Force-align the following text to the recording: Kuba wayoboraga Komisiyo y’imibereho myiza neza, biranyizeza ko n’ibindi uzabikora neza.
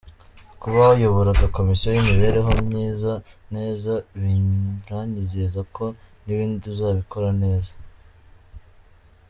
Kuba 0.61 0.79
wayoboraga 0.89 1.45
Komisiyo 1.57 1.89
y’imibereho 1.93 2.51
myiza 2.67 3.13
neza, 3.55 3.91
biranyizeza 4.21 5.61
ko 5.75 5.85
n’ibindi 6.23 6.63
uzabikora 6.73 7.29
neza. 7.43 7.71